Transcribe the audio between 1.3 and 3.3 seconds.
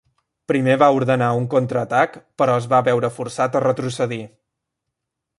un contraatac, però es va veure